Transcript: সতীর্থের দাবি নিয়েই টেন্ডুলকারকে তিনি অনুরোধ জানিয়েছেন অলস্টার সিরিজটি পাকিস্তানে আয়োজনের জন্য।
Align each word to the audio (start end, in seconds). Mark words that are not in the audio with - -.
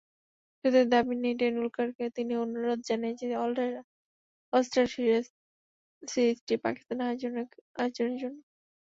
সতীর্থের 0.51 0.87
দাবি 0.93 1.13
নিয়েই 1.15 1.39
টেন্ডুলকারকে 1.41 2.05
তিনি 2.17 2.33
অনুরোধ 2.43 2.79
জানিয়েছেন 2.87 3.29
অলস্টার 4.53 4.85
সিরিজটি 6.03 6.53
পাকিস্তানে 6.65 7.03
আয়োজনের 7.05 7.47
জন্য। 8.21 8.37